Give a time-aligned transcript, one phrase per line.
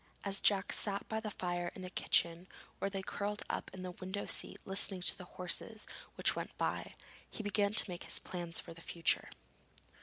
[0.23, 2.47] As Jack sat by the fire in the kitchen
[2.79, 5.85] or lay curled up in the window seat listening to the horses
[6.15, 6.95] which went by,
[7.29, 9.29] he began to make his plans for the future.